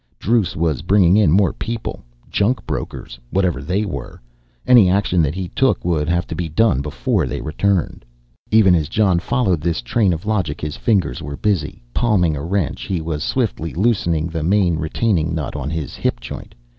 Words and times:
Druce 0.17 0.55
was 0.55 0.81
bringing 0.81 1.15
in 1.15 1.31
more 1.31 1.53
people, 1.53 2.03
junk 2.31 2.65
brokers, 2.65 3.19
whatever 3.29 3.61
they 3.61 3.85
were. 3.85 4.19
Any 4.65 4.89
action 4.89 5.21
that 5.21 5.35
he 5.35 5.49
took 5.49 5.85
would 5.85 6.09
have 6.09 6.25
to 6.25 6.33
be 6.33 6.49
done 6.49 6.81
before 6.81 7.27
they 7.27 7.39
returned. 7.39 8.03
Even 8.49 8.73
as 8.73 8.89
Jon 8.89 9.19
followed 9.19 9.61
this 9.61 9.79
train 9.83 10.11
of 10.11 10.25
logic 10.25 10.59
his 10.59 10.75
fingers 10.75 11.21
were 11.21 11.37
busy. 11.37 11.83
Palming 11.93 12.35
a 12.35 12.41
wrench, 12.41 12.81
he 12.87 12.99
was 12.99 13.23
swiftly 13.23 13.75
loosening 13.75 14.25
the 14.27 14.41
main 14.41 14.77
retaining 14.79 15.35
nut 15.35 15.55
on 15.55 15.69
his 15.69 15.93
hip 15.97 16.19
joint. 16.19 16.55